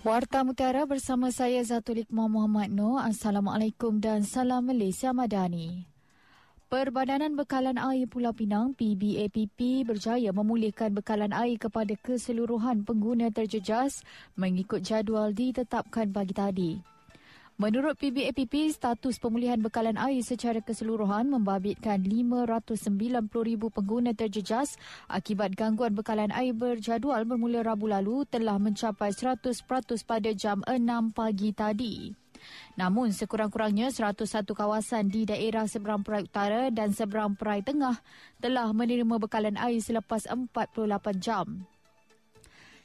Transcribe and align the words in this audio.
Warta 0.00 0.40
Mutiara 0.48 0.88
bersama 0.88 1.28
saya 1.28 1.60
Zatulik 1.60 2.08
Muhammad 2.08 2.72
Noor. 2.72 3.04
Assalamualaikum 3.04 4.00
dan 4.00 4.24
salam 4.24 4.64
Malaysia 4.64 5.12
Madani. 5.12 5.84
Perbadanan 6.72 7.36
Bekalan 7.36 7.76
Air 7.76 8.08
Pulau 8.08 8.32
Pinang 8.32 8.72
PBAPP 8.72 9.84
berjaya 9.84 10.32
memulihkan 10.32 10.96
bekalan 10.96 11.36
air 11.36 11.60
kepada 11.60 11.92
keseluruhan 12.00 12.80
pengguna 12.88 13.28
terjejas 13.28 14.00
mengikut 14.40 14.80
jadual 14.80 15.36
ditetapkan 15.36 16.08
pagi 16.08 16.32
tadi. 16.32 16.72
Menurut 17.60 18.00
PBAPP, 18.00 18.72
status 18.72 19.20
pemulihan 19.20 19.60
bekalan 19.60 20.00
air 20.00 20.24
secara 20.24 20.64
keseluruhan 20.64 21.28
membabitkan 21.28 22.00
590,000 22.00 23.20
pengguna 23.68 24.16
terjejas 24.16 24.80
akibat 25.12 25.52
gangguan 25.52 25.92
bekalan 25.92 26.32
air 26.32 26.56
berjadual 26.56 27.20
bermula 27.28 27.60
Rabu 27.60 27.92
lalu 27.92 28.24
telah 28.32 28.56
mencapai 28.56 29.12
100% 29.12 29.44
pada 30.08 30.32
jam 30.32 30.64
6 30.64 31.12
pagi 31.12 31.52
tadi. 31.52 32.16
Namun 32.80 33.12
sekurang-kurangnya 33.12 33.92
101 33.92 34.56
kawasan 34.56 35.12
di 35.12 35.28
daerah 35.28 35.68
seberang 35.68 36.00
perai 36.00 36.24
utara 36.24 36.72
dan 36.72 36.96
seberang 36.96 37.36
perai 37.36 37.60
tengah 37.60 38.00
telah 38.40 38.72
menerima 38.72 39.20
bekalan 39.20 39.60
air 39.60 39.84
selepas 39.84 40.24
48 40.24 40.80
jam. 41.20 41.68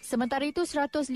Sementara 0.05 0.45
itu, 0.45 0.61
157 0.61 1.09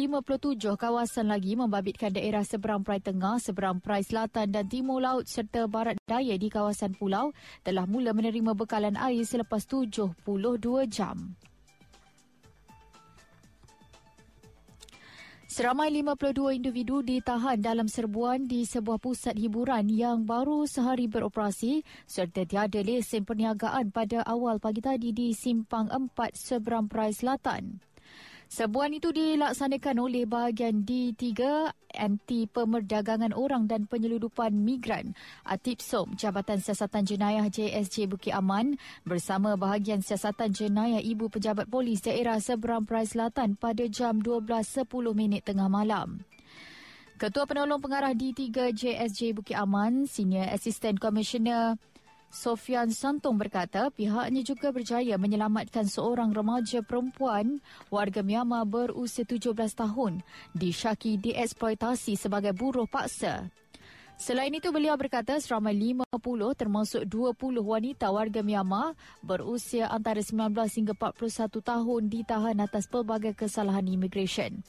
kawasan 0.73 1.29
lagi 1.29 1.53
membabitkan 1.53 2.09
daerah 2.09 2.41
seberang 2.41 2.81
perai 2.81 2.97
tengah, 2.97 3.37
seberang 3.37 3.77
perai 3.77 4.01
selatan 4.01 4.49
dan 4.49 4.65
timur 4.65 4.97
laut 4.97 5.29
serta 5.29 5.69
barat 5.69 5.93
daya 6.09 6.33
di 6.33 6.49
kawasan 6.49 6.97
pulau 6.97 7.29
telah 7.61 7.85
mula 7.85 8.17
menerima 8.17 8.57
bekalan 8.57 8.97
air 8.97 9.21
selepas 9.21 9.61
72 9.69 10.17
jam. 10.89 11.37
Seramai 15.45 15.93
52 15.93 16.57
individu 16.57 17.05
ditahan 17.05 17.61
dalam 17.61 17.85
serbuan 17.85 18.49
di 18.49 18.65
sebuah 18.65 18.97
pusat 18.97 19.37
hiburan 19.37 19.85
yang 19.85 20.25
baru 20.25 20.65
sehari 20.65 21.05
beroperasi 21.05 21.85
serta 22.09 22.41
tiada 22.41 22.81
lesen 22.81 23.21
perniagaan 23.21 23.93
pada 23.93 24.25
awal 24.25 24.57
pagi 24.57 24.81
tadi 24.81 25.13
di 25.13 25.29
Simpang 25.37 25.93
4 25.93 26.09
seberang 26.33 26.89
perai 26.89 27.13
selatan. 27.13 27.88
Sebuan 28.49 28.89
itu 28.97 29.13
dilaksanakan 29.13 30.09
oleh 30.09 30.25
bahagian 30.25 30.81
D3 30.81 31.37
Anti 31.93 32.49
Pemerdagangan 32.49 33.29
Orang 33.29 33.69
dan 33.69 33.85
Penyeludupan 33.85 34.65
Migran 34.65 35.13
ATIPSOM 35.45 36.17
Jabatan 36.17 36.57
Siasatan 36.57 37.05
Jenayah 37.05 37.45
JSJ 37.45 38.09
Bukit 38.09 38.33
Aman 38.33 38.81
bersama 39.05 39.53
bahagian 39.53 40.01
Siasatan 40.01 40.49
Jenayah 40.49 40.97
Ibu 40.97 41.29
Pejabat 41.29 41.69
Polis 41.69 42.01
Daerah 42.01 42.41
Seberang 42.41 42.89
Perai 42.89 43.05
Selatan 43.05 43.53
pada 43.53 43.85
jam 43.85 44.17
12.10 44.17 44.89
minit 45.13 45.45
tengah 45.45 45.69
malam. 45.69 46.25
Ketua 47.21 47.45
Penolong 47.45 47.85
Pengarah 47.85 48.17
D3 48.17 48.73
JSJ 48.73 49.37
Bukit 49.37 49.61
Aman, 49.61 50.09
Senior 50.09 50.49
Assistant 50.49 50.97
Commissioner 50.97 51.77
Sofian 52.29 52.93
Santong 52.93 53.41
berkata 53.41 53.89
pihaknya 53.89 54.45
juga 54.45 54.69
berjaya 54.69 55.17
menyelamatkan 55.17 55.89
seorang 55.89 56.29
remaja 56.29 56.85
perempuan 56.85 57.57
warga 57.89 58.21
Myanmar 58.21 58.69
berusia 58.69 59.25
17 59.25 59.49
tahun 59.73 60.21
disyaki 60.53 61.17
dieksploitasi 61.17 62.13
sebagai 62.13 62.53
buruh 62.53 62.85
paksa. 62.85 63.49
Selain 64.19 64.51
itu, 64.51 64.67
beliau 64.75 64.99
berkata 64.99 65.39
seramai 65.39 65.71
50 65.71 66.11
termasuk 66.59 67.07
20 67.07 67.39
wanita 67.63 68.11
warga 68.11 68.43
Myanmar 68.43 68.91
berusia 69.23 69.87
antara 69.87 70.19
19 70.19 70.59
hingga 70.75 70.91
41 70.91 71.47
tahun 71.63 72.01
ditahan 72.11 72.59
atas 72.59 72.91
pelbagai 72.91 73.31
kesalahan 73.31 73.87
imigresen. 73.87 74.59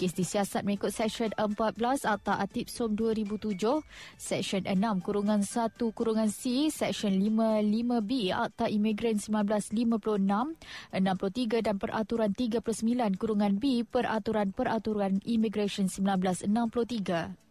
Kes 0.00 0.16
disiasat 0.16 0.64
mengikut 0.64 0.88
Seksyen 0.88 1.36
14 1.36 2.08
Akta 2.08 2.40
Atip 2.40 2.72
SOM 2.72 2.96
2007, 2.96 3.84
Seksyen 4.16 4.64
6 4.64 5.04
Kurungan 5.04 5.44
1 5.44 5.76
Kurungan 5.92 6.32
C, 6.32 6.72
Seksyen 6.72 7.20
55B 7.20 8.32
Akta 8.32 8.72
Imigran 8.72 9.20
1956, 9.20 10.56
63 10.96 11.60
dan 11.60 11.76
Peraturan 11.76 12.32
39 12.32 13.20
Kurungan 13.20 13.60
B 13.60 13.84
Peraturan-Peraturan 13.84 15.20
Imigresen 15.28 15.92
1963. 15.92 17.43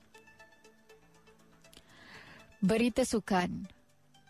Berita 2.63 3.03
Sukan 3.03 3.67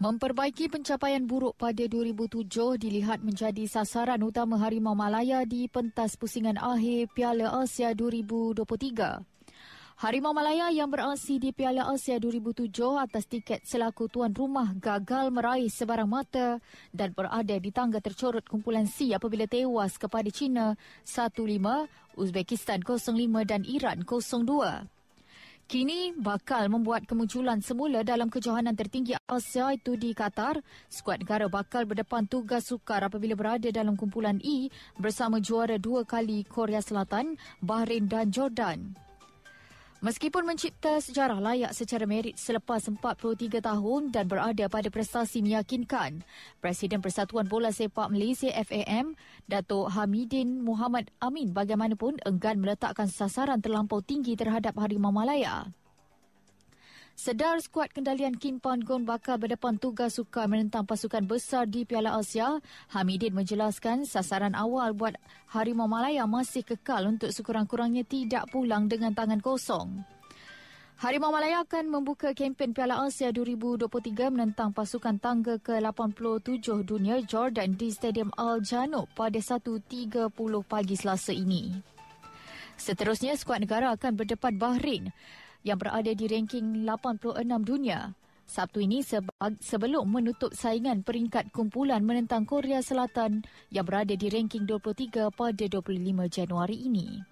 Memperbaiki 0.02 0.66
pencapaian 0.66 1.22
buruk 1.22 1.54
pada 1.54 1.86
2007 1.86 2.82
dilihat 2.82 3.22
menjadi 3.22 3.62
sasaran 3.70 4.18
utama 4.26 4.58
Harimau 4.58 4.98
Malaya 4.98 5.46
di 5.46 5.70
pentas 5.70 6.18
pusingan 6.18 6.58
akhir 6.58 7.14
Piala 7.14 7.54
Asia 7.62 7.94
2023. 7.94 8.66
Harimau 10.02 10.34
Malaya 10.34 10.74
yang 10.74 10.90
beraksi 10.90 11.38
di 11.38 11.54
Piala 11.54 11.86
Asia 11.94 12.18
2007 12.18 12.74
atas 12.98 13.30
tiket 13.30 13.70
selaku 13.70 14.10
tuan 14.10 14.34
rumah 14.34 14.74
gagal 14.82 15.30
meraih 15.30 15.70
sebarang 15.70 16.10
mata 16.10 16.58
dan 16.90 17.14
berada 17.14 17.54
di 17.62 17.70
tangga 17.70 18.02
tercorot 18.02 18.50
kumpulan 18.50 18.90
C 18.90 19.14
apabila 19.14 19.46
tewas 19.46 20.02
kepada 20.02 20.34
China 20.34 20.74
1-5, 21.06 22.18
Uzbekistan 22.18 22.82
0-5 22.82 23.14
dan 23.46 23.62
Iran 23.62 24.02
0-2. 24.02 25.03
Kini 25.64 26.12
bakal 26.20 26.68
membuat 26.68 27.08
kemunculan 27.08 27.64
semula 27.64 28.04
dalam 28.04 28.28
kejohanan 28.28 28.76
tertinggi 28.76 29.16
Asia 29.24 29.72
itu 29.72 29.96
di 29.96 30.12
Qatar. 30.12 30.60
Skuad 30.92 31.24
negara 31.24 31.48
bakal 31.48 31.88
berdepan 31.88 32.28
tugas 32.28 32.68
sukar 32.68 33.00
apabila 33.00 33.34
berada 33.34 33.72
dalam 33.72 33.96
kumpulan 33.96 34.44
E 34.44 34.68
bersama 35.00 35.40
juara 35.40 35.80
dua 35.80 36.04
kali 36.04 36.44
Korea 36.44 36.84
Selatan, 36.84 37.40
Bahrain 37.64 38.12
dan 38.12 38.28
Jordan. 38.30 38.94
Meskipun 40.04 40.44
mencipta 40.44 41.00
sejarah 41.00 41.40
layak 41.40 41.72
secara 41.72 42.04
merit 42.04 42.36
selepas 42.36 42.84
43 42.92 43.64
tahun 43.64 44.12
dan 44.12 44.28
berada 44.28 44.68
pada 44.68 44.92
prestasi 44.92 45.40
meyakinkan, 45.40 46.28
Presiden 46.60 47.00
Persatuan 47.00 47.48
Bola 47.48 47.72
Sepak 47.72 48.12
Malaysia 48.12 48.52
FAM, 48.68 49.16
Datuk 49.48 49.96
Hamidin 49.96 50.60
Muhammad 50.60 51.08
Amin 51.24 51.56
bagaimanapun 51.56 52.20
enggan 52.28 52.60
meletakkan 52.60 53.08
sasaran 53.08 53.64
terlampau 53.64 54.04
tinggi 54.04 54.36
terhadap 54.36 54.76
Harimau 54.76 55.16
Malaya. 55.16 55.72
Sedar 57.14 57.62
skuad 57.62 57.94
kendalian 57.94 58.34
Kim 58.34 58.58
Pan 58.58 58.82
Gon 58.82 59.06
bakal 59.06 59.38
berdepan 59.38 59.78
tugas 59.78 60.18
suka 60.18 60.50
menentang 60.50 60.90
pasukan 60.90 61.22
besar 61.30 61.70
di 61.70 61.86
Piala 61.86 62.18
Asia, 62.18 62.58
Hamidin 62.90 63.38
menjelaskan 63.38 64.10
sasaran 64.10 64.58
awal 64.58 64.98
buat 64.98 65.14
Harimau 65.54 65.86
Malaya 65.86 66.26
masih 66.26 66.66
kekal 66.66 67.06
untuk 67.06 67.30
sekurang-kurangnya 67.30 68.02
tidak 68.02 68.50
pulang 68.50 68.90
dengan 68.90 69.14
tangan 69.14 69.46
kosong. 69.46 70.02
Harimau 70.98 71.30
Malaya 71.30 71.62
akan 71.62 71.94
membuka 71.94 72.34
kempen 72.34 72.74
Piala 72.74 73.06
Asia 73.06 73.30
2023 73.30 74.34
menentang 74.34 74.74
pasukan 74.74 75.22
tangga 75.22 75.62
ke-87 75.62 76.66
dunia 76.82 77.22
Jordan 77.22 77.78
di 77.78 77.94
Stadium 77.94 78.34
Al 78.42 78.66
Janoub 78.66 79.06
pada 79.14 79.38
1.30 79.38 80.34
pagi 80.66 80.96
Selasa 80.98 81.30
ini. 81.30 81.78
Seterusnya, 82.74 83.38
skuad 83.38 83.62
negara 83.62 83.94
akan 83.94 84.18
berdepan 84.18 84.58
Bahrain 84.58 85.14
yang 85.64 85.80
berada 85.80 86.12
di 86.12 86.28
ranking 86.28 86.86
86 86.86 87.44
dunia. 87.64 88.14
Sabtu 88.44 88.84
ini 88.84 89.00
sebelum 89.64 90.06
menutup 90.06 90.52
saingan 90.52 91.02
peringkat 91.02 91.50
kumpulan 91.56 92.04
menentang 92.04 92.44
Korea 92.44 92.84
Selatan 92.84 93.48
yang 93.72 93.88
berada 93.88 94.14
di 94.14 94.28
ranking 94.28 94.68
23 94.68 95.32
pada 95.32 95.66
25 95.66 96.28
Januari 96.28 96.78
ini. 96.86 97.24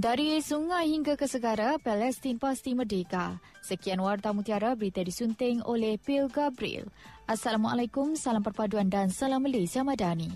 Dari 0.00 0.40
sungai 0.40 0.88
hingga 0.96 1.12
ke 1.12 1.28
segara, 1.28 1.76
Palestin 1.76 2.40
pasti 2.40 2.72
merdeka. 2.72 3.36
Sekian 3.60 4.00
Warta 4.00 4.32
Mutiara, 4.32 4.72
berita 4.72 5.04
disunting 5.04 5.60
oleh 5.60 6.00
Phil 6.00 6.24
Gabriel. 6.32 6.88
Assalamualaikum, 7.28 8.16
salam 8.16 8.40
perpaduan 8.40 8.88
dan 8.88 9.12
salam 9.12 9.44
Malaysia 9.44 9.84
Madani. 9.84 10.32